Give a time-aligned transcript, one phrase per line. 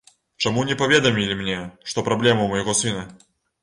[0.45, 1.61] Чаму не паведамілі мне,
[1.93, 3.11] што праблемы ў майго сына?